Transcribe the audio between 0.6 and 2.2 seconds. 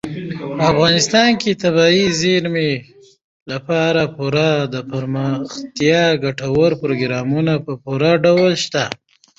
افغانستان کې د طبیعي